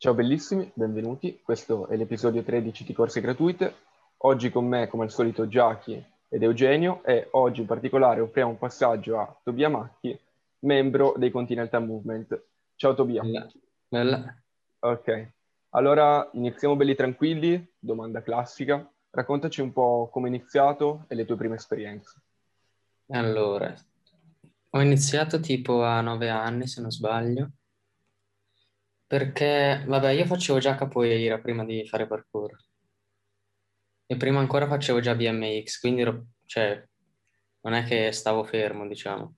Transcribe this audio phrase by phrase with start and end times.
[0.00, 1.40] Ciao bellissimi, benvenuti.
[1.42, 3.74] Questo è l'episodio 13 di Corse Gratuite.
[4.18, 8.58] Oggi con me, come al solito, Giachi ed Eugenio e oggi in particolare offriamo un
[8.58, 10.16] passaggio a Tobia Macchi,
[10.60, 12.40] membro dei Continental Movement.
[12.76, 13.22] Ciao Tobia.
[13.22, 13.50] Bella.
[13.88, 14.42] Bella.
[14.78, 15.32] Ok,
[15.70, 18.88] allora iniziamo belli tranquilli, domanda classica.
[19.10, 22.22] Raccontaci un po' come hai iniziato e le tue prime esperienze.
[23.08, 23.74] Allora,
[24.70, 27.50] ho iniziato tipo a nove anni, se non sbaglio,
[29.08, 32.54] perché, vabbè, io facevo già capoeira prima di fare parkour.
[34.06, 36.86] E prima ancora facevo già BMX, quindi ero, cioè,
[37.62, 39.34] non è che stavo fermo, diciamo.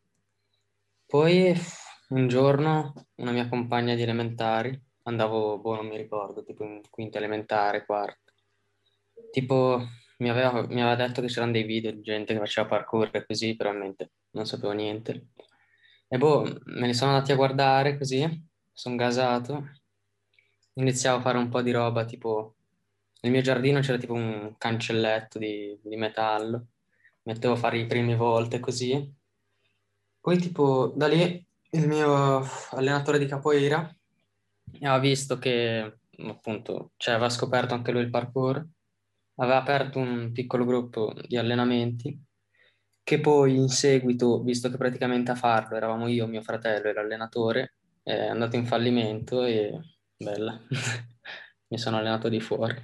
[1.07, 1.55] Poi
[2.09, 7.19] un giorno una mia compagna di elementari, andavo, boh, non mi ricordo, tipo in quinta
[7.19, 8.33] elementare, quarta,
[9.31, 9.87] tipo
[10.19, 13.25] mi aveva, mi aveva detto che c'erano dei video di gente che faceva parkour e
[13.25, 15.29] così, però non sapevo niente.
[16.09, 19.71] E boh, me li sono andati a guardare così sono gasato,
[20.75, 22.57] iniziavo a fare un po' di roba, tipo
[23.23, 26.69] nel mio giardino c'era tipo un cancelletto di, di metallo,
[27.23, 29.15] mettevo a fare i primi volte così.
[30.21, 33.95] Poi tipo da lì il mio allenatore di capoeira
[34.81, 38.67] aveva visto che appunto, cioè aveva scoperto anche lui il parkour,
[39.37, 42.19] aveva aperto un piccolo gruppo di allenamenti
[43.03, 47.75] che poi in seguito, visto che praticamente a farlo eravamo io, mio fratello e l'allenatore,
[48.11, 49.79] è andato in fallimento e
[50.17, 50.61] bella,
[51.69, 52.75] mi sono allenato di fuori.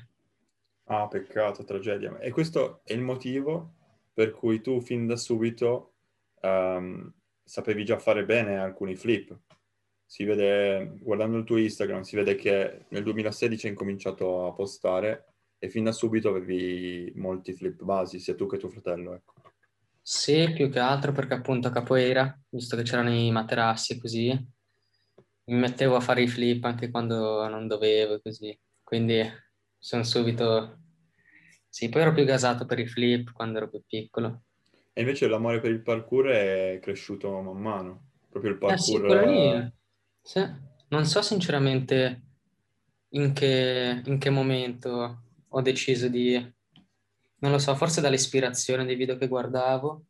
[0.84, 2.19] Ah, peccato, tragedia.
[2.19, 3.74] E questo è il motivo
[4.12, 5.94] per cui tu fin da subito
[6.41, 9.36] um, sapevi già fare bene alcuni flip.
[10.04, 15.34] Si vede, guardando il tuo Instagram, si vede che nel 2016 hai incominciato a postare
[15.58, 19.34] e fin da subito avevi molti flip basi, sia tu che tuo fratello, ecco.
[20.00, 24.48] Sì, più che altro perché appunto a capoeira, visto che c'erano i materassi e così,
[25.48, 28.58] mi mettevo a fare i flip anche quando non dovevo, così.
[28.83, 29.22] Quindi
[29.78, 30.78] sono subito...
[31.69, 34.44] Sì, poi ero più gasato per i flip quando ero più piccolo.
[34.92, 38.09] E invece l'amore per il parkour è cresciuto man mano.
[38.28, 39.06] Proprio il parkour...
[39.06, 39.72] Eh
[40.22, 40.65] sì, sì.
[40.88, 42.22] Non so sinceramente
[43.10, 46.34] in che, in che momento ho deciso di...
[47.38, 50.04] Non lo so, forse dall'ispirazione dei video che guardavo,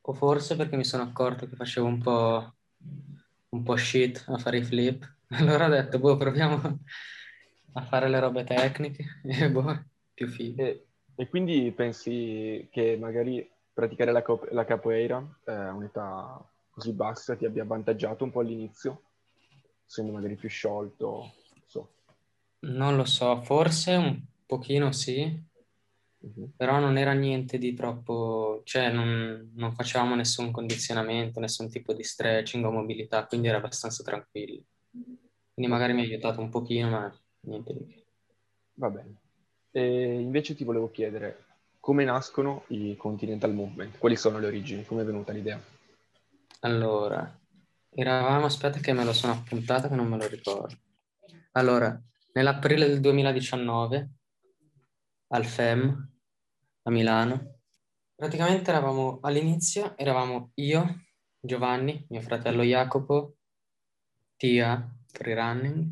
[0.00, 2.54] o forse perché mi sono accorto che facevo un po'
[3.50, 5.16] un po' shit a fare i flip.
[5.30, 6.78] Allora ho detto, boh, proviamo
[7.74, 10.62] a fare le robe tecniche e boh, più figo.
[10.62, 16.92] E, e, quindi pensi che magari praticare la, cop- la capoeira eh, a un'età così
[16.92, 19.02] bassa ti abbia avvantaggiato un po' all'inizio?
[19.86, 21.32] Essendo magari più sciolto,
[21.66, 21.92] so.
[22.60, 25.47] Non lo so, forse un pochino sì,
[26.20, 26.52] Uh-huh.
[26.56, 32.02] Però non era niente di troppo, cioè non, non, facevamo nessun condizionamento, nessun tipo di
[32.02, 34.62] stretching o mobilità, quindi era abbastanza tranquillo.
[34.90, 38.02] Quindi magari mi ha aiutato un pochino, ma niente di più.
[38.74, 39.14] Va bene.
[39.70, 41.44] E invece ti volevo chiedere,
[41.78, 43.98] come nascono i Continental Movement?
[43.98, 44.84] Quali sono le origini?
[44.84, 45.60] Come è venuta l'idea?
[46.60, 47.38] Allora,
[47.90, 50.74] eravamo, aspetta che me lo sono appuntata che non me lo ricordo.
[51.52, 52.00] Allora,
[52.32, 54.17] nell'aprile del 2019
[55.28, 56.10] al FEM
[56.82, 57.60] a Milano.
[58.14, 61.04] Praticamente eravamo all'inizio, eravamo io,
[61.38, 63.36] Giovanni, mio fratello Jacopo,
[64.36, 65.88] Tia, free running,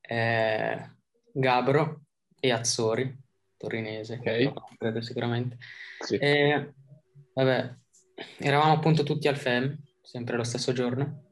[0.00, 0.90] eh,
[1.32, 2.02] Gabro
[2.38, 3.16] e Azzori,
[3.56, 4.52] torinese, okay.
[4.76, 5.58] credo sicuramente.
[5.98, 6.16] Sì.
[6.16, 6.74] E,
[7.34, 7.74] vabbè,
[8.38, 11.24] eravamo appunto tutti al FEM, sempre lo stesso giorno,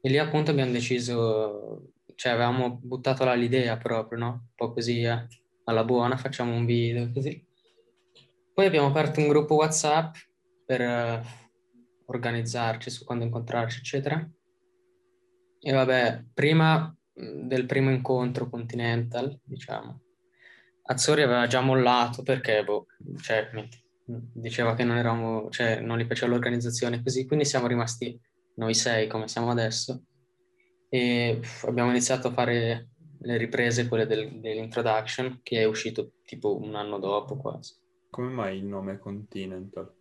[0.00, 4.28] e lì appunto abbiamo deciso, cioè avevamo buttato là l'idea proprio, no?
[4.28, 5.26] Un po' così, eh
[5.70, 7.46] alla buona, facciamo un video così.
[8.52, 10.14] Poi abbiamo aperto un gruppo WhatsApp
[10.66, 11.20] per uh,
[12.06, 14.28] organizzarci su quando incontrarci, eccetera.
[15.62, 20.00] E vabbè, prima del primo incontro Continental, diciamo,
[20.82, 22.86] Azzori aveva già mollato perché, boh,
[23.20, 23.48] cioè,
[24.04, 28.18] diceva che non eravamo, cioè, non gli piaceva l'organizzazione così, quindi siamo rimasti
[28.56, 30.02] noi sei come siamo adesso
[30.88, 32.88] e abbiamo iniziato a fare
[33.22, 37.74] le riprese, quelle del, dell'introduction, che è uscito tipo un anno dopo quasi.
[38.08, 39.92] Come mai il nome Continental?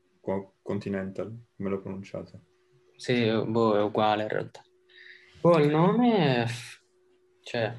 [0.61, 2.41] Continental, come lo pronunciate?
[2.95, 4.61] Sì, boh, è uguale in realtà.
[5.41, 6.45] Boh, il nome,
[7.41, 7.73] cioè,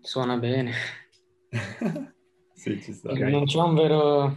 [0.00, 0.72] suona bene.
[2.54, 3.12] sì, ci sta.
[3.12, 4.36] Non c'è un vero...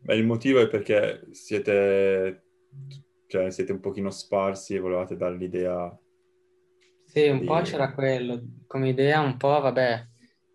[0.00, 2.44] Beh, il motivo è perché siete,
[3.26, 5.98] cioè, siete un pochino sparsi e volevate dare l'idea
[7.24, 10.06] sì, un po' c'era quello, come idea un po', vabbè,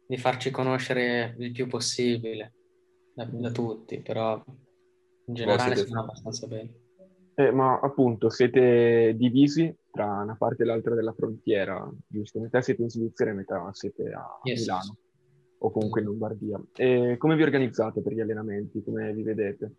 [0.07, 2.54] di farci conoscere il più possibile
[3.13, 4.44] da, da tutti, però
[5.25, 5.89] in generale siete...
[5.89, 6.81] sono abbastanza bene.
[7.36, 12.39] Eh, ma appunto, siete divisi tra una parte e l'altra della frontiera, giusto?
[12.39, 14.62] Metà siete in Svizzera e metà siete a Yes.
[14.62, 14.98] Milano
[15.59, 16.62] o comunque in Lombardia.
[16.75, 18.83] E come vi organizzate per gli allenamenti?
[18.83, 19.71] Come vi vedete?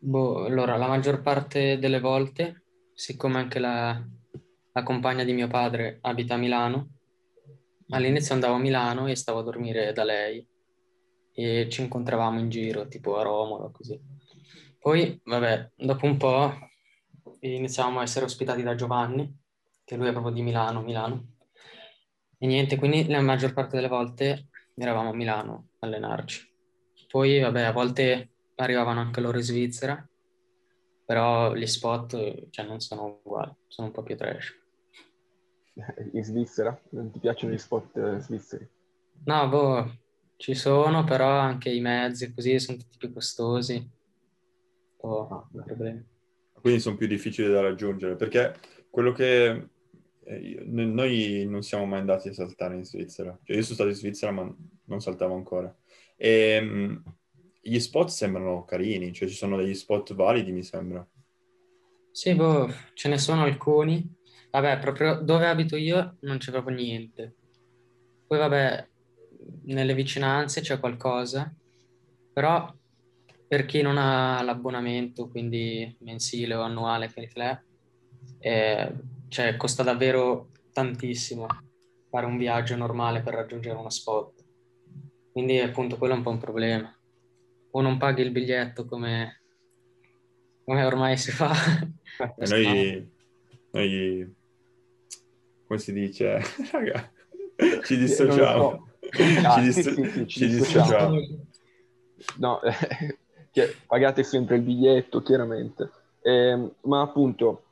[0.00, 2.62] Boh, allora, la maggior parte delle volte,
[2.94, 4.00] siccome anche la,
[4.78, 6.90] la compagna di mio padre abita a Milano,
[7.88, 10.46] all'inizio andavo a Milano e stavo a dormire da lei
[11.32, 14.00] e ci incontravamo in giro, tipo a Romolo, così.
[14.78, 16.54] Poi, vabbè, dopo un po'
[17.40, 19.36] iniziavamo a essere ospitati da Giovanni,
[19.84, 21.32] che lui è proprio di Milano, Milano.
[22.38, 26.48] E niente, quindi la maggior parte delle volte eravamo a Milano a allenarci.
[27.08, 30.08] Poi, vabbè, a volte arrivavano anche loro in Svizzera,
[31.04, 34.57] però gli spot cioè, non sono uguali, sono un po' più trash.
[36.12, 36.78] In Svizzera?
[36.90, 38.68] Non ti piacciono gli spot eh, svizzeri?
[39.24, 39.98] No, boh,
[40.36, 43.88] ci sono, però anche i mezzi così sono tutti più costosi.
[44.98, 45.48] Oh, Ah.
[46.60, 48.54] Quindi sono più difficili da raggiungere, perché
[48.90, 49.68] quello che...
[50.24, 53.38] eh, noi non siamo mai andati a saltare in Svizzera.
[53.44, 54.52] Cioè, io sono stato in Svizzera, ma
[54.86, 55.74] non saltavo ancora.
[56.16, 57.02] E mh,
[57.60, 61.06] gli spot sembrano carini, cioè ci sono degli spot validi, mi sembra.
[62.10, 64.16] Sì, boh, ce ne sono alcuni.
[64.50, 67.34] Vabbè, proprio dove abito io non c'è proprio niente.
[68.26, 68.88] Poi, vabbè,
[69.64, 71.54] nelle vicinanze c'è qualcosa,
[72.32, 72.72] però
[73.46, 77.10] per chi non ha l'abbonamento, quindi mensile o annuale,
[78.40, 78.92] eh,
[79.28, 81.46] cioè, costa davvero tantissimo
[82.10, 84.44] fare un viaggio normale per raggiungere uno spot.
[85.32, 86.92] Quindi, appunto, quello è un po' un problema.
[87.70, 89.42] O non paghi il biglietto come,
[90.64, 91.52] come ormai si fa.
[92.36, 93.10] Noi,
[93.70, 94.36] noi,
[95.68, 96.40] come si dice,
[96.72, 97.12] raga,
[97.84, 98.70] ci lo dissociamo.
[98.70, 98.86] so.
[99.44, 101.10] Ah, ci, sì, disso- sì, sì, ci ci dissociamo.
[101.10, 101.46] dissociamo.
[102.38, 102.60] No,
[103.52, 105.90] che pagate sempre il biglietto, chiaramente.
[106.22, 107.64] Ehm, ma appunto,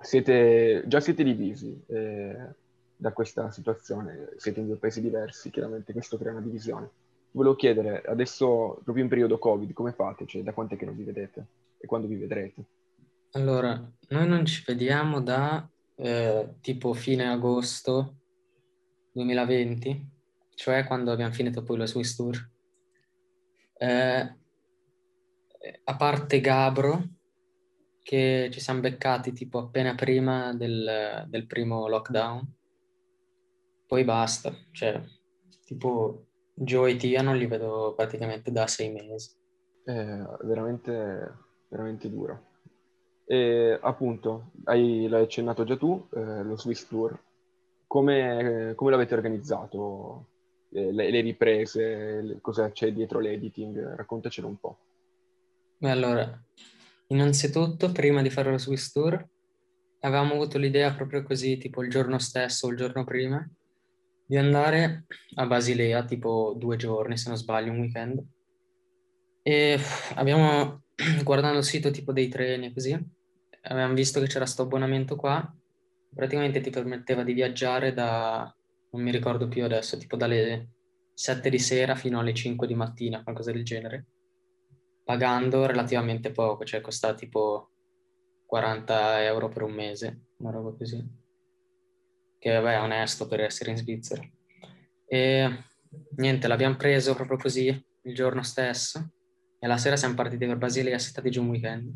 [0.00, 2.36] siete, già siete divisi eh,
[2.96, 6.90] da questa situazione, siete in due paesi diversi, chiaramente questo crea una divisione.
[7.30, 10.26] Volevo chiedere, adesso, proprio in periodo Covid, come fate?
[10.26, 11.46] Cioè, da quant'è che non vi vedete?
[11.78, 12.62] E quando vi vedrete?
[13.32, 15.68] Allora, noi non ci vediamo da
[16.00, 18.16] eh, tipo fine agosto
[19.12, 20.10] 2020,
[20.54, 22.50] cioè quando abbiamo finito poi lo Swiss Tour.
[23.78, 24.36] Eh,
[25.84, 27.08] a parte Gabro,
[28.02, 32.54] che ci siamo beccati tipo appena prima del, del primo lockdown,
[33.86, 35.02] poi basta, cioè
[35.64, 39.30] tipo Joe e Tia non li vedo praticamente da sei mesi.
[39.84, 39.92] È
[40.42, 41.36] veramente,
[41.68, 42.47] veramente duro.
[43.30, 47.18] E appunto, hai, l'hai accennato già tu, eh, lo Swiss Tour.
[47.86, 50.28] Come, come l'avete organizzato?
[50.70, 53.96] Eh, le, le riprese, le- cosa c'è dietro l'editing?
[53.96, 54.78] Raccontacelo un po'.
[55.76, 56.42] Beh, allora,
[57.08, 59.28] innanzitutto, prima di fare lo Swiss Tour,
[60.00, 63.46] avevamo avuto l'idea proprio così, tipo il giorno stesso o il giorno prima,
[64.24, 65.04] di andare
[65.36, 68.22] a Basilea, tipo due giorni, se non sbaglio, un weekend.
[69.42, 69.78] E
[70.14, 70.82] abbiamo,
[71.24, 73.16] guardando il sito tipo dei treni e così,
[73.62, 75.54] abbiamo visto che c'era sto abbonamento qua,
[76.14, 78.54] praticamente ti permetteva di viaggiare da,
[78.90, 80.68] non mi ricordo più adesso, tipo dalle
[81.14, 84.06] 7 di sera fino alle 5 di mattina, qualcosa del genere
[85.08, 87.70] pagando relativamente poco, cioè costa tipo
[88.44, 91.02] 40 euro per un mese, una roba così.
[92.38, 94.20] Che vabbè è onesto per essere in Svizzera.
[95.06, 95.64] E
[96.16, 97.68] niente, l'abbiamo preso proprio così
[98.02, 99.12] il giorno stesso
[99.58, 101.90] e la sera siamo partiti per Basilea, stati giù un weekend.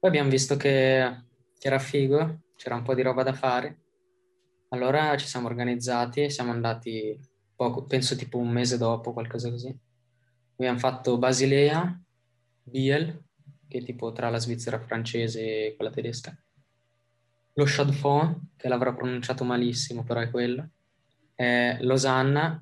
[0.00, 1.14] Poi abbiamo visto che,
[1.60, 3.80] era figo, c'era un po' di roba da fare.
[4.68, 7.20] Allora ci siamo organizzati e siamo andati
[7.54, 9.78] poco, penso tipo un mese dopo, qualcosa così.
[10.56, 12.00] Abbiamo fatto Basilea,
[12.62, 13.24] Biel,
[13.68, 16.34] che è tipo tra la Svizzera francese e quella tedesca.
[17.52, 20.66] Lo Fonds, che l'avrò pronunciato malissimo, però è quello.
[21.34, 22.58] Eh, Losanna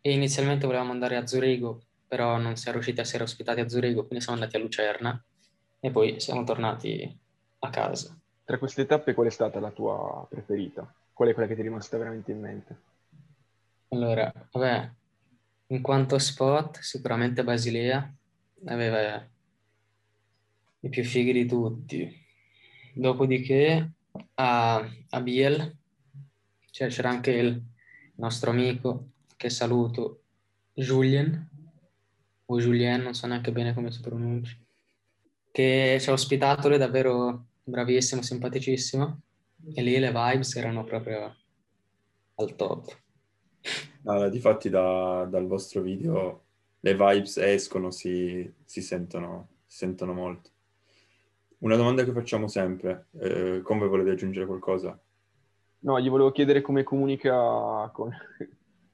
[0.00, 4.06] e inizialmente volevamo andare a Zurigo, però non siamo riusciti a essere ospitati a Zurigo,
[4.06, 5.24] quindi siamo andati a Lucerna
[5.80, 7.18] e poi siamo tornati
[7.60, 8.16] a casa.
[8.44, 10.92] Tra queste tappe, qual è stata la tua preferita?
[11.12, 12.80] Qual è quella che ti è rimasta veramente in mente?
[13.88, 14.90] Allora, vabbè,
[15.68, 18.12] in quanto spot, sicuramente Basilea
[18.66, 19.26] aveva
[20.80, 22.26] i più fighi di tutti.
[22.94, 23.90] Dopodiché
[24.34, 24.76] a,
[25.10, 25.76] a Biel
[26.70, 27.62] cioè, c'era anche il
[28.16, 30.22] nostro amico, che saluto,
[30.72, 31.48] Julien,
[32.46, 34.56] o Julien, non so neanche bene come si pronuncia,
[35.50, 39.20] che ci ha ospitato, lui è davvero bravissimo, simpaticissimo,
[39.74, 41.36] e lì le vibes erano proprio
[42.36, 42.98] al top.
[44.04, 46.44] Allora, difatti da- dal vostro video
[46.80, 50.50] le vibes escono, si, si sentono, si sentono molto.
[51.58, 54.98] Una domanda che facciamo sempre, eh, come volevi aggiungere qualcosa?
[55.80, 58.10] No, gli volevo chiedere come comunica con,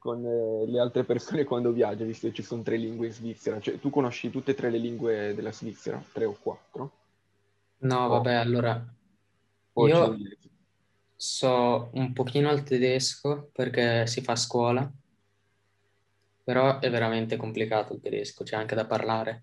[0.07, 3.59] con eh, le altre persone quando viaggia, visto che ci sono tre lingue in Svizzera.
[3.59, 6.01] Cioè, tu conosci tutte e tre le lingue della Svizzera?
[6.13, 6.93] Tre o quattro?
[7.79, 8.95] No, O- vabbè, allora
[9.73, 10.17] o io
[11.17, 14.91] so un pochino il tedesco perché si fa a scuola,
[16.45, 19.43] però è veramente complicato il tedesco, c'è anche da parlare.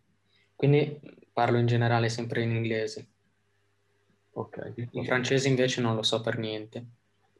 [0.55, 0.98] Quindi
[1.34, 3.08] parlo in generale sempre in inglese.
[4.36, 4.74] Ok.
[4.91, 6.86] Il francese invece non lo so per niente,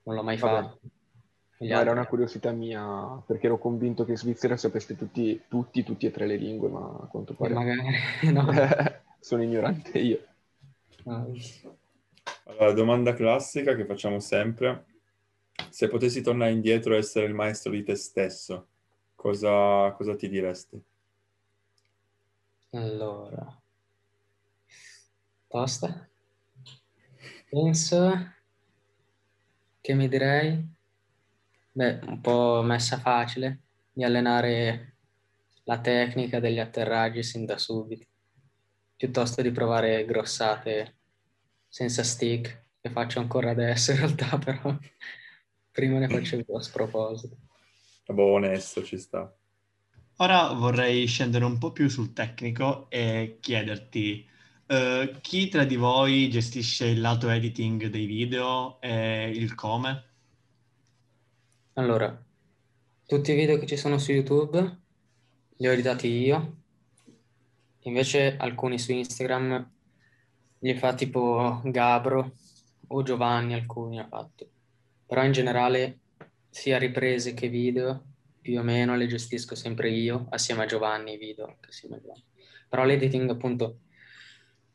[0.04, 0.62] non l'ho mai Vabbè.
[0.62, 0.80] fatto.
[1.70, 6.06] No, era una curiosità mia, perché ero convinto che in Svizzera sapeste tutti, tutti, tutti
[6.06, 7.82] e tre le lingue, ma a quanto pare Magari
[8.32, 8.48] no.
[9.20, 10.20] sono ignorante io.
[11.04, 11.32] No.
[12.46, 14.86] Allora, domanda classica che facciamo sempre.
[15.70, 18.68] Se potessi tornare indietro e essere il maestro di te stesso,
[19.16, 20.82] cosa, cosa ti diresti?
[22.72, 23.62] Allora,
[25.48, 26.10] tosta.
[27.50, 28.34] Penso
[29.80, 30.73] che mi direi,
[31.74, 33.62] beh, un po' messa facile,
[33.92, 34.96] di allenare
[35.64, 38.06] la tecnica degli atterraggi sin da subito,
[38.96, 40.98] piuttosto di provare grossate
[41.68, 44.78] senza stick, che faccio ancora adesso in realtà, però
[45.72, 47.38] prima ne facevo a sproposito.
[48.06, 49.36] Vabbè, onesto, ci sta.
[50.18, 54.30] Ora vorrei scendere un po' più sul tecnico e chiederti
[54.66, 60.13] eh, chi tra di voi gestisce il lato editing dei video e il come?
[61.76, 62.24] Allora,
[63.08, 64.82] tutti i video che ci sono su YouTube
[65.58, 66.58] li ho editati io,
[67.80, 69.72] invece alcuni su Instagram
[70.60, 72.34] li fa tipo Gabro
[72.90, 74.48] o Giovanni, alcuni ha fatto.
[75.08, 76.02] Però in generale
[76.48, 78.04] sia riprese che video,
[78.40, 82.24] più o meno le gestisco sempre io, assieme a Giovanni i video, assieme a Giovanni.
[82.70, 83.80] Però l'editing appunto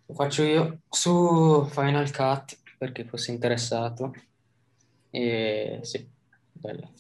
[0.05, 4.13] lo faccio io su Final Cut perché fossi interessato
[5.11, 6.17] e sì,
[6.59, 6.93] bello.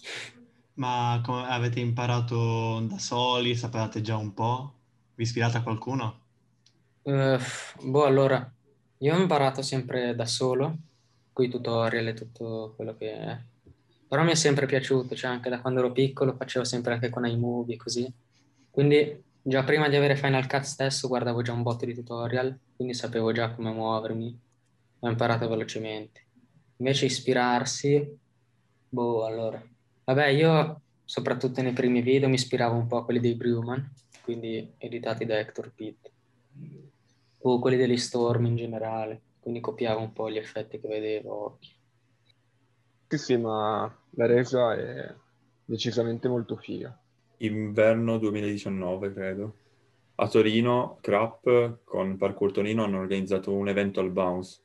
[0.74, 3.56] Ma come avete imparato da soli?
[3.56, 4.72] Sapevate già un po'?
[5.14, 6.20] Vi ispirate a qualcuno?
[7.02, 7.38] Eh,
[7.82, 8.52] boh, allora,
[8.98, 10.76] io ho imparato sempre da solo,
[11.32, 13.38] con i tutorial e tutto quello che è.
[14.08, 17.26] Però mi è sempre piaciuto, cioè anche da quando ero piccolo facevo sempre anche con
[17.26, 18.10] iMovie così.
[18.70, 22.94] Quindi già prima di avere Final Cut stesso guardavo già un botto di tutorial, quindi
[22.94, 24.40] sapevo già come muovermi,
[25.00, 26.26] ho imparato velocemente.
[26.76, 28.18] Invece ispirarsi,
[28.88, 29.62] boh, allora.
[30.04, 33.92] Vabbè, io soprattutto nei primi video mi ispiravo un po' a quelli dei Brewman,
[34.22, 36.10] quindi editati da Hector Pitt
[37.40, 41.58] o quelli degli Storm in generale, quindi copiavo un po' gli effetti che vedevo.
[43.08, 45.14] Sì, sì, ma la resa è
[45.64, 46.98] decisamente molto figa.
[47.38, 49.54] Inverno 2019, credo.
[50.16, 54.60] A Torino, Crap con Parkour Torino hanno organizzato un evento al Bounce.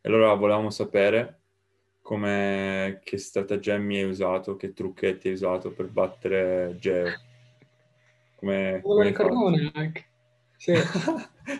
[0.00, 1.41] E allora volevamo sapere
[2.02, 7.08] come, che stratagemmi hai usato, che trucchetti hai usato per battere Geo.
[8.36, 9.70] Come, Non lo come ricordavo fatto?
[9.72, 10.06] neanche.
[10.56, 10.72] Sì.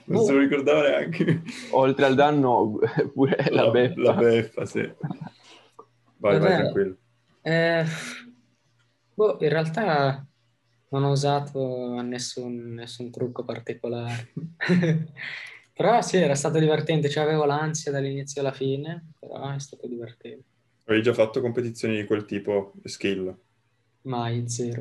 [0.07, 1.43] non se lo ricordavo neanche.
[1.71, 2.79] Oltre al danno,
[3.15, 4.01] pure la, beffa.
[4.01, 4.81] La beffa, sì.
[4.81, 6.55] Vai, vai, Vabbè.
[6.57, 6.97] tranquillo.
[7.41, 7.85] Eh,
[9.15, 10.25] boh, in realtà
[10.91, 14.33] non ho usato nessun, nessun trucco particolare.
[15.83, 20.45] Però sì, era stato divertente, cioè avevo l'ansia dall'inizio alla fine, però è stato divertente.
[20.85, 23.37] Avevi già fatto competizioni di quel tipo, skill.
[24.03, 24.81] Mai, zero.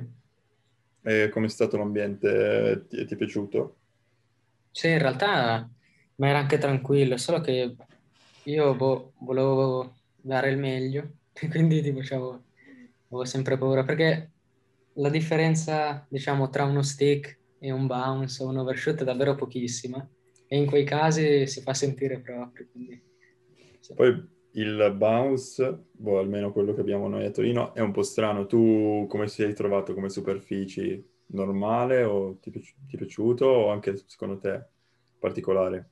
[1.01, 2.85] E com'è stato l'ambiente?
[2.87, 3.77] Ti, ti è piaciuto?
[4.69, 5.67] Sì, in realtà
[6.17, 7.75] ma era anche tranquillo, solo che
[8.43, 12.43] io boh, volevo dare il meglio, e quindi tipo c'avevo,
[13.07, 14.29] avevo sempre paura, perché
[14.97, 20.07] la differenza, diciamo, tra uno stick e un bounce o un overshoot è davvero pochissima,
[20.51, 23.01] e in quei casi si fa sentire proprio, quindi...
[23.79, 23.93] sì.
[23.93, 28.45] Poi il bounce, boh, almeno quello che abbiamo noi a Torino, è un po' strano.
[28.45, 31.09] Tu come sei trovato come superfici?
[31.33, 32.59] Normale o ti, ti
[32.91, 34.65] è piaciuto o anche secondo te
[35.17, 35.91] particolare?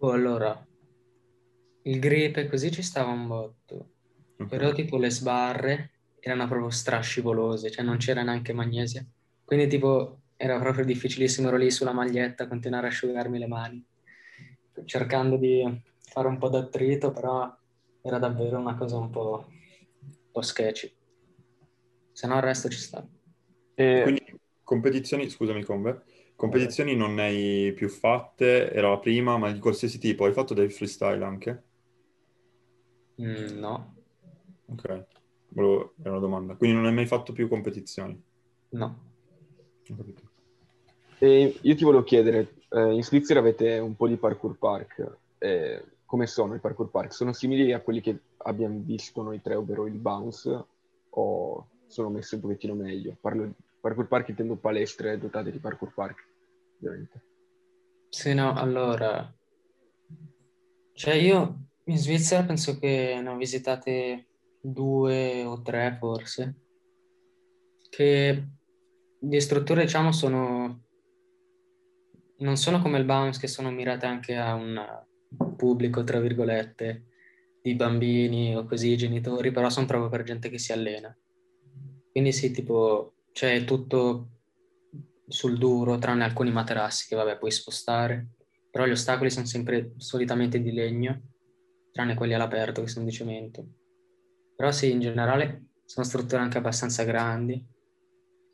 [0.00, 0.66] Oh, allora,
[1.82, 3.90] il grip così ci stava un botto,
[4.40, 4.50] Ok.
[4.50, 9.06] però tipo le sbarre erano proprio strascivolose, cioè non c'era neanche magnesia.
[9.44, 13.84] Quindi tipo era proprio difficilissimo, ero lì sulla maglietta a continuare a asciugarmi le mani,
[14.84, 15.62] cercando di
[16.00, 17.54] fare un po' d'attrito, però
[18.02, 20.94] era davvero una cosa un po', un po' sketchy.
[22.12, 23.06] Se no il resto ci sta.
[23.74, 24.24] E Quindi
[24.62, 26.04] competizioni, scusami Combe,
[26.36, 30.24] competizioni non ne hai più fatte, era la prima, ma di qualsiasi tipo.
[30.24, 31.64] Hai fatto del freestyle anche?
[33.18, 33.94] Mm, no,
[34.66, 35.06] Ok,
[35.48, 36.56] Volevo- era una domanda.
[36.56, 38.22] Quindi non hai mai fatto più competizioni?
[38.72, 38.96] no.
[39.90, 40.25] Ho capito.
[41.18, 45.84] E io ti volevo chiedere, eh, in Svizzera avete un po' di parkour park, eh,
[46.04, 47.12] come sono i parkour park?
[47.12, 50.64] Sono simili a quelli che abbiamo visto noi tre, ovvero il bounce,
[51.10, 53.16] o sono messi un pochettino meglio?
[53.20, 56.28] Parlo di parkour park intendo palestre dotate di parkour park,
[56.78, 57.22] ovviamente.
[58.10, 59.32] Sì, no, allora...
[60.92, 64.26] Cioè io in Svizzera penso che ne ho visitate
[64.60, 66.54] due o tre forse,
[67.88, 68.48] che
[69.18, 70.84] di strutture diciamo sono...
[72.38, 74.78] non sono come il bounce che sono mirate anche a un
[75.56, 77.06] pubblico, tra virgolette,
[77.62, 81.16] di bambini o così, genitori, però sono proprio per gente che si allena.
[82.10, 84.28] Quindi sì, tipo, c'è tutto
[85.26, 88.28] sul duro, tranne alcuni materassi che vabbè puoi spostare,
[88.70, 91.22] però gli ostacoli sono sempre solitamente di legno,
[91.90, 93.66] tranne quelli all'aperto che sono di cemento.
[94.54, 97.64] Però sì, in generale sono strutture anche abbastanza grandi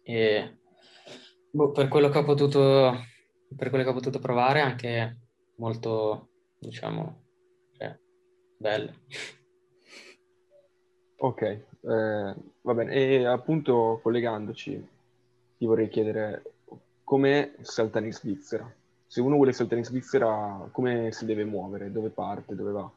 [0.03, 0.59] e
[1.51, 3.05] boh, per quello che ho potuto
[3.57, 5.17] per quello che ho potuto provare anche
[5.57, 6.29] molto
[6.59, 7.23] diciamo
[7.77, 7.99] cioè,
[8.57, 8.95] belle.
[11.17, 12.93] Ok eh, va bene.
[12.93, 14.89] E appunto collegandoci
[15.59, 16.43] ti vorrei chiedere
[17.05, 18.73] come saltare in Svizzera.
[19.07, 21.93] Se uno vuole saltare in Svizzera come si deve muovere?
[21.93, 22.55] Dove parte?
[22.55, 22.91] Dove va?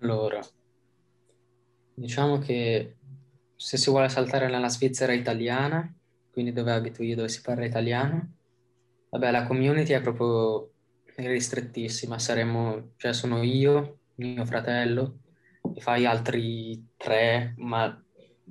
[0.00, 0.40] Allora
[1.94, 2.96] diciamo che
[3.56, 5.90] se si vuole saltare nella Svizzera italiana,
[6.30, 8.34] quindi dove abito io, dove si parla italiano,
[9.10, 10.70] vabbè, la community è proprio
[11.16, 12.18] ristrettissima.
[12.18, 15.18] Saremo, cioè sono io, mio fratello,
[15.74, 18.02] e fai altri tre, ma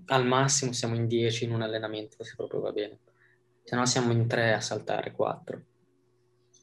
[0.07, 2.99] al massimo siamo in dieci in un allenamento, se proprio va bene.
[3.63, 5.63] Se no siamo in tre a saltare, quattro.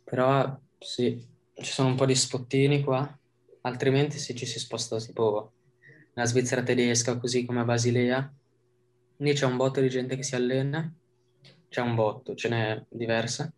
[0.05, 3.19] Però sì, ci sono un po' di spottini qua,
[3.63, 5.53] altrimenti se ci si sposta tipo
[6.15, 8.33] la Svizzera tedesca, così come a Basilea.
[9.17, 10.93] Lì c'è un botto di gente che si allena,
[11.69, 13.53] c'è un botto, ce n'è diversa.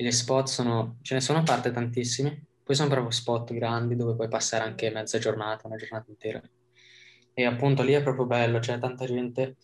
[0.00, 2.30] E le spot sono, ce ne sono a parte tantissimi,
[2.62, 6.40] poi sono proprio spot grandi dove puoi passare anche mezza giornata, una giornata intera.
[7.34, 9.56] E appunto lì è proprio bello, c'è tanta gente,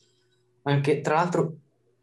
[0.65, 1.57] anche tra l'altro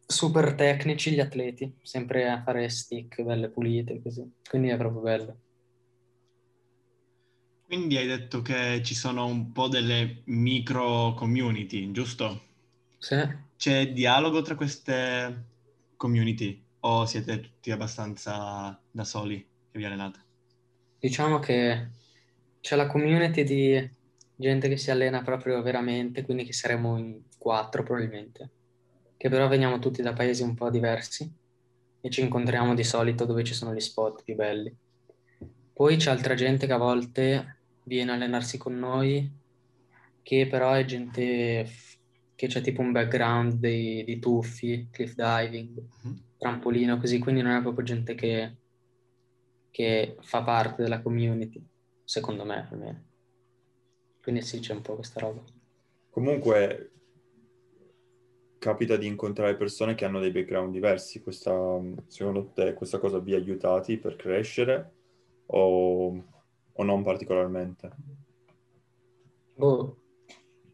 [0.04, 5.38] super tecnici gli atleti, sempre a fare stick belle pulite così, quindi è proprio bello.
[7.66, 12.42] Quindi hai detto che ci sono un po' delle micro community, giusto?
[12.98, 13.42] Sì.
[13.56, 15.44] C'è dialogo tra queste
[15.96, 19.38] community o siete tutti abbastanza da soli
[19.70, 20.20] che vi allenate?
[20.98, 21.88] Diciamo che
[22.60, 23.90] c'è la community di
[24.36, 28.50] gente che si allena proprio veramente, quindi che saremo in quattro probabilmente,
[29.16, 31.30] che però veniamo tutti da paesi un po' diversi
[32.00, 34.74] e ci incontriamo di solito dove ci sono gli spot più belli.
[35.72, 39.30] Poi c'è altra gente che a volte viene a allenarsi con noi,
[40.22, 41.66] che però è gente
[42.34, 46.16] che c'è tipo un background di, di tuffi, cliff diving, mm-hmm.
[46.44, 48.56] Trampolino, così, quindi non è proprio gente che,
[49.70, 51.64] che fa parte della community,
[52.04, 53.04] secondo me almeno.
[54.22, 55.42] Quindi sì, c'è un po' questa roba.
[56.10, 56.90] Comunque
[58.58, 61.20] capita di incontrare persone che hanno dei background diversi.
[61.20, 64.92] Questa, secondo te questa cosa vi ha aiutati per crescere?
[65.46, 66.24] o,
[66.72, 67.90] o non particolarmente?
[69.56, 69.96] Boh,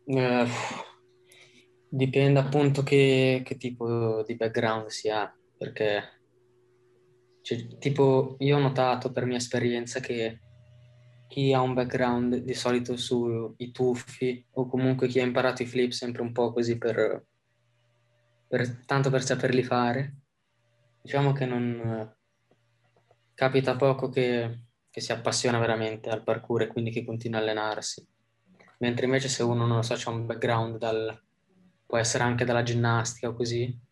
[0.05, 0.47] eh,
[1.89, 6.03] dipende appunto che, che, tipo di background si ha, perché
[7.43, 10.41] cioè, tipo io ho notato per mia esperienza che
[11.29, 15.91] chi ha un background di solito sui tuffi o comunque chi ha imparato i flip
[15.91, 17.27] sempre un po' così per,
[18.49, 20.15] per tanto per saperli fare,
[21.03, 22.11] diciamo che non
[23.35, 28.05] capita poco che, che, si appassiona veramente al parkour e quindi che continua a allenarsi.
[28.79, 31.23] Mentre invece se uno non lo so, c'ha un background dal,
[31.85, 33.89] può essere anche dalla ginnastica o così,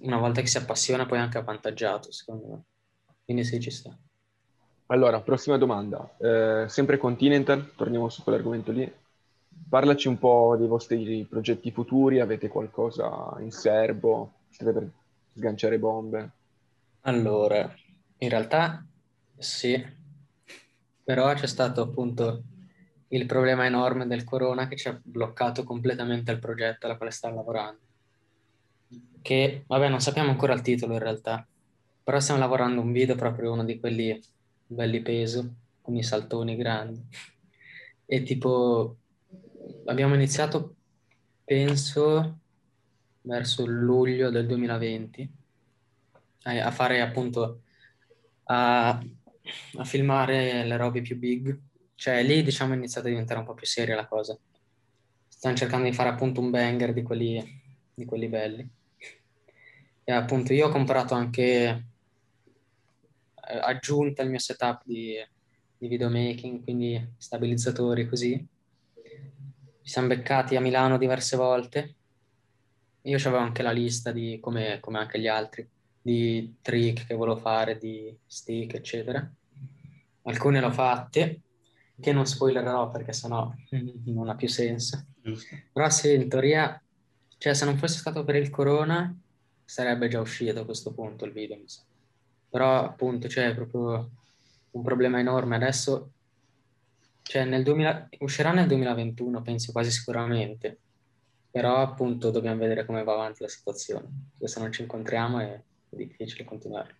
[0.00, 2.62] una volta che si appassiona poi è anche avvantaggiato, secondo me.
[3.24, 3.96] Quindi sì, ci sta.
[4.86, 6.16] Allora, prossima domanda.
[6.18, 8.90] Eh, sempre Continental, torniamo su quell'argomento lì.
[9.68, 14.32] Parlaci un po' dei vostri progetti futuri, avete qualcosa in serbo?
[14.48, 14.90] Siete per
[15.34, 16.30] sganciare bombe?
[17.02, 17.70] Allora,
[18.18, 18.84] in realtà
[19.36, 19.84] sì,
[21.04, 22.42] però c'è stato appunto
[23.08, 27.30] il problema enorme del corona che ci ha bloccato completamente il progetto alla quale sta
[27.30, 27.87] lavorando.
[29.28, 31.46] Che, vabbè, non sappiamo ancora il titolo in realtà,
[32.02, 34.18] però stiamo lavorando un video proprio uno di quelli
[34.66, 37.06] belli peso, con i saltoni grandi.
[38.06, 38.96] E tipo,
[39.84, 40.76] abbiamo iniziato,
[41.44, 42.38] penso,
[43.20, 45.30] verso luglio del 2020
[46.44, 47.64] a fare appunto
[48.44, 51.60] a, a filmare le robe più big.
[51.94, 54.34] Cioè lì diciamo è iniziata a diventare un po' più seria la cosa.
[55.28, 57.62] Stanno cercando di fare appunto un banger di quelli,
[57.92, 58.76] di quelli belli.
[60.08, 61.42] E appunto io ho comprato anche
[63.46, 65.14] eh, aggiunta al mio setup di,
[65.76, 68.48] di videomaking, quindi stabilizzatori così.
[69.02, 71.94] Ci siamo beccati a Milano diverse volte.
[73.02, 75.68] Io avevo anche la lista di, come, come anche gli altri,
[76.00, 79.30] di trick che volevo fare, di stick, eccetera.
[80.22, 81.42] Alcune l'ho fatte,
[82.00, 83.52] che non spoilerò perché sennò
[84.06, 85.04] non ha più senso.
[85.70, 86.82] Però sì, in teoria,
[87.36, 89.14] cioè se non fosse stato per il corona,
[89.68, 91.82] sarebbe già uscito a questo punto il video, mi sa.
[92.48, 94.08] Però appunto c'è proprio
[94.70, 95.56] un problema enorme.
[95.56, 96.10] Adesso,
[97.20, 100.78] cioè nel 2000, uscirà nel 2021, penso quasi sicuramente.
[101.50, 104.08] Però appunto dobbiamo vedere come va avanti la situazione.
[104.42, 106.96] Se non ci incontriamo è difficile continuare.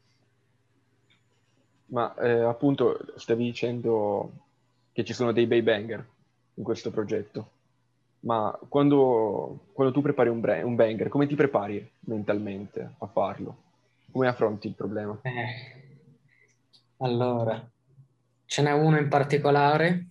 [1.86, 4.32] Ma eh, appunto stavi dicendo
[4.92, 6.06] che ci sono dei bei banger
[6.52, 7.52] in questo progetto.
[8.20, 13.62] Ma quando, quando tu prepari un, bra- un banger, come ti prepari mentalmente a farlo?
[14.10, 15.18] Come affronti il problema?
[15.22, 16.06] Eh,
[16.98, 17.70] allora,
[18.44, 20.06] ce n'è uno in particolare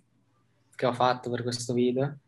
[0.75, 2.19] che ho fatto per questo video,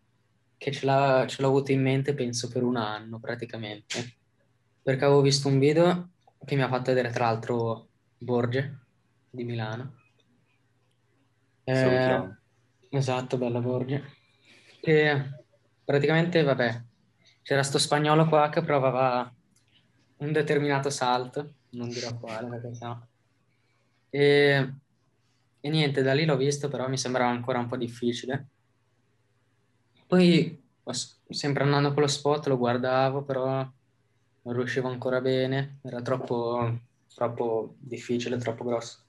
[0.57, 4.17] che ce, l'ha, ce l'ho avuto in mente penso per un anno praticamente,
[4.81, 6.09] perché avevo visto un video
[6.43, 7.87] che mi ha fatto vedere tra l'altro
[8.17, 8.79] Borge
[9.29, 9.93] di Milano.
[11.63, 12.29] Eh,
[12.89, 14.03] esatto, bella Borge.
[14.81, 15.29] E
[15.89, 16.83] praticamente, vabbè,
[17.41, 19.33] c'era sto spagnolo qua che provava
[20.17, 22.95] un determinato salto, non dirò quale perché sennò.
[24.11, 24.73] E,
[25.59, 28.49] e niente, da lì l'ho visto, però mi sembrava ancora un po' difficile.
[30.05, 30.61] Poi,
[31.27, 33.47] sempre andando con lo spot, lo guardavo, però
[34.43, 36.81] non riuscivo ancora bene, era troppo,
[37.15, 39.05] troppo difficile, troppo grosso.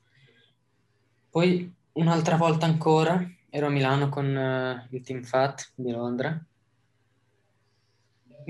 [1.29, 6.43] Poi un'altra volta ancora ero a Milano con uh, il Team Fat di Londra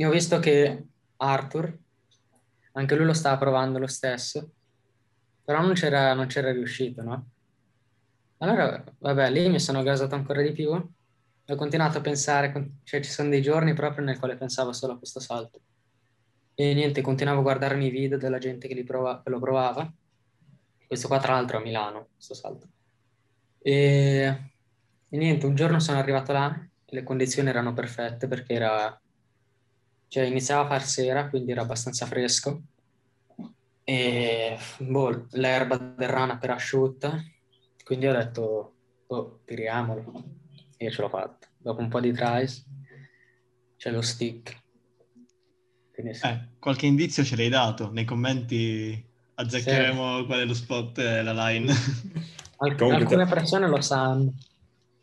[0.01, 0.87] e ho visto che
[1.19, 1.79] Arthur,
[2.73, 4.53] anche lui lo stava provando lo stesso,
[5.45, 7.29] però non c'era, non c'era riuscito, no?
[8.39, 13.11] Allora, vabbè, lì mi sono gasato ancora di più, ho continuato a pensare, cioè ci
[13.11, 15.61] sono dei giorni proprio nel quale pensavo solo a questo salto.
[16.55, 19.93] E niente, continuavo a guardarmi i video della gente che, prova, che lo provava.
[20.87, 22.67] Questo qua tra l'altro a Milano, questo salto.
[23.59, 24.51] E,
[25.11, 29.00] e niente, un giorno sono arrivato là le condizioni erano perfette perché era...
[30.11, 32.63] Cioè iniziava a far sera, quindi era abbastanza fresco.
[33.85, 37.23] E boh, l'erba del rana per asciutta.
[37.85, 38.75] Quindi ho detto,
[39.07, 40.25] oh, tiriamolo.
[40.77, 41.47] E io ce l'ho fatta.
[41.57, 42.67] Dopo un po' di tries
[43.77, 44.61] c'è lo stick.
[45.95, 46.27] Quindi sì.
[46.27, 47.93] Eh, qualche indizio ce l'hai dato.
[47.93, 51.71] Nei commenti azzeccheremo qual è lo spot e la line.
[52.59, 54.35] Al- Comunque alcune te- persone lo sanno.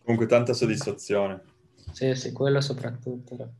[0.03, 1.41] Comunque tanta soddisfazione.
[1.93, 3.53] Sì, sì, quello soprattutto.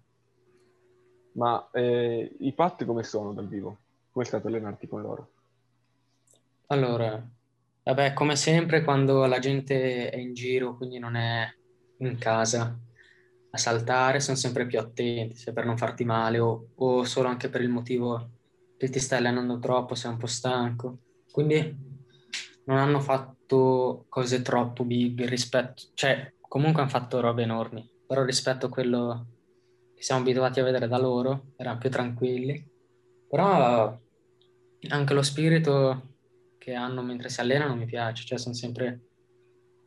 [1.37, 3.77] Ma eh, i Pat come sono dal vivo?
[4.11, 5.31] Come è stato allenarti con loro?
[6.67, 7.23] Allora,
[7.83, 11.47] vabbè, come sempre quando la gente è in giro, quindi non è
[11.97, 12.77] in casa
[13.49, 17.49] a saltare, sono sempre più attenti, se per non farti male o, o solo anche
[17.49, 18.31] per il motivo
[18.75, 20.97] che ti stai allenando troppo, sei un po' stanco.
[21.31, 21.55] Quindi
[22.65, 28.65] non hanno fatto cose troppo big rispetto, cioè comunque hanno fatto robe enormi, però rispetto
[28.65, 29.27] a quello
[29.97, 32.63] che siamo abituati a vedere da loro, erano più tranquilli.
[33.27, 33.99] Però
[34.89, 36.13] anche lo spirito
[36.59, 39.01] che hanno mentre si allenano mi piace, cioè sono sempre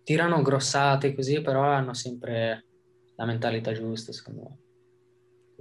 [0.03, 2.65] tirano grossate così, però hanno sempre
[3.15, 4.59] la mentalità giusta, secondo me.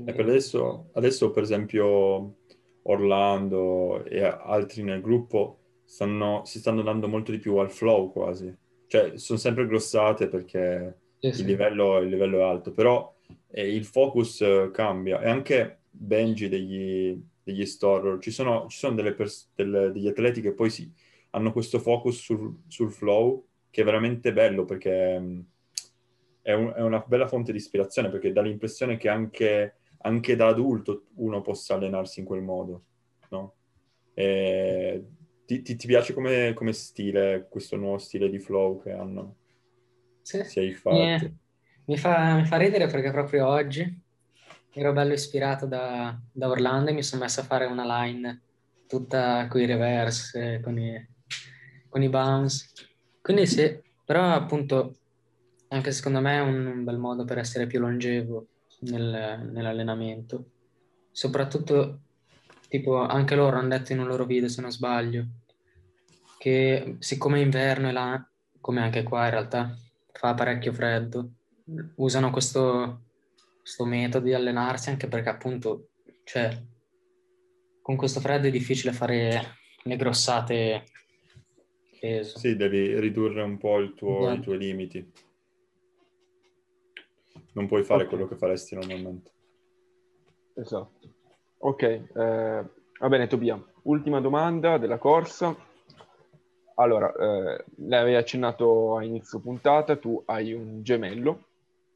[0.08, 2.38] E per adesso, adesso, per esempio,
[2.84, 8.52] Orlando e altri nel gruppo stanno, si stanno dando molto di più al flow quasi.
[8.88, 11.46] Cioè, sono sempre grossate perché Sì, il sì.
[11.46, 13.14] livello, il livello è alto, però
[13.50, 15.22] eh, il focus eh, cambia.
[15.22, 20.42] E anche Benji degli, degli Storor, ci sono, ci sono delle pers- del- degli atleti
[20.42, 20.92] che poi sì,
[21.32, 25.46] hanno questo focus sul, sul flow che è veramente bello perché mh,
[26.42, 30.48] è, un- è una bella fonte di ispirazione perché dà l'impressione che anche, anche da
[30.48, 32.84] adulto uno possa allenarsi in quel modo,
[33.30, 33.56] no?
[34.14, 35.04] E
[35.46, 39.36] ti, ti- ti piace come, come stile, questo nuovo stile di flow che hanno?
[40.24, 40.40] Sì.
[40.42, 41.26] Si fatto?
[41.26, 41.38] Mi,
[41.90, 44.02] mi fa, mi fa ridere perché proprio oggi
[44.74, 48.44] ero bello ispirato da, da Orlando e mi sono messo a fare una line
[48.88, 51.08] tutta con i reverse, con i,
[51.90, 52.68] con i bounce.
[53.20, 54.98] Quindi sì, però appunto
[55.70, 58.48] anche secondo me è un, un bel modo per essere più longevo
[58.82, 60.52] nel- nell'allenamento.
[61.12, 62.02] Soprattutto,
[62.68, 65.26] tipo, anche loro hanno detto in un loro video, se non sbaglio,
[66.38, 68.30] che siccome è inverno e là,
[68.62, 69.76] come anche qua in realtà,
[70.12, 71.32] fa parecchio freddo,
[71.96, 73.02] usano questo,
[73.62, 75.90] questo metodo di allenarsi anche perché appunto,
[76.24, 76.50] cioè,
[77.82, 79.42] con questo freddo è difficile fare
[79.84, 80.84] le grossate
[82.00, 82.38] peso.
[82.38, 84.36] Sì, devi ridurre un po' il tuo- Esatto.
[84.38, 85.12] i tuoi limiti.
[87.54, 88.10] Non puoi fare Ok.
[88.10, 89.32] quello che faresti normalmente.
[90.56, 91.00] Esatto.
[91.60, 95.56] Ok, eh, va bene Tobia, ultima domanda della corsa.
[96.76, 101.48] Allora, eh, l'avevi accennato a inizio puntata, tu hai un gemello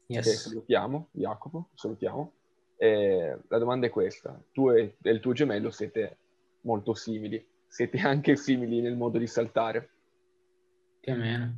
[0.06, 0.42] Yes.
[0.42, 2.32] salutiamo, Jacopo, salutiamo.
[2.76, 6.18] E la domanda è questa, tu e, e il tuo gemello siete
[6.62, 9.90] molto simili, siete anche simili nel modo di saltare,
[11.00, 11.54] Più o meno.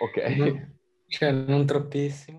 [0.00, 0.16] ok?
[0.36, 2.34] Non- cioè, non troppissimo.